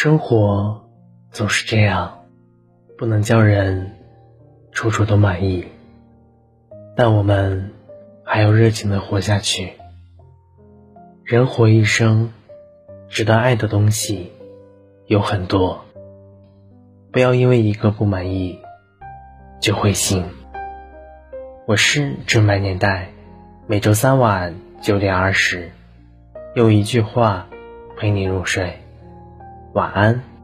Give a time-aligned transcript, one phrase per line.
[0.00, 0.88] 生活
[1.32, 2.20] 总是这样，
[2.96, 3.96] 不能叫人
[4.70, 5.66] 处处都满意，
[6.94, 7.72] 但我们
[8.24, 9.72] 还要热情的活下去。
[11.24, 12.32] 人活一生，
[13.08, 14.30] 值得爱的东西
[15.08, 15.84] 有很多，
[17.10, 18.60] 不要因为一个不满意
[19.60, 20.24] 就灰心。
[21.66, 23.08] 我是正白年代，
[23.66, 25.72] 每周三晚九点二十，
[26.54, 27.48] 用一句话
[27.96, 28.78] 陪你入睡。
[29.78, 30.37] 晚安。